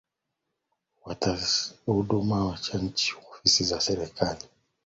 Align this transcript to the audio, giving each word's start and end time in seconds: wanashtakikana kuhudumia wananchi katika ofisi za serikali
wanashtakikana 1.03 1.77
kuhudumia 1.85 2.35
wananchi 2.35 2.71
katika 3.13 3.29
ofisi 3.33 3.63
za 3.63 3.81
serikali 3.81 4.39